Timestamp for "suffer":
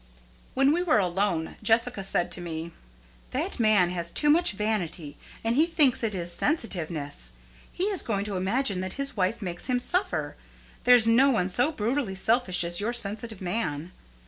9.79-10.35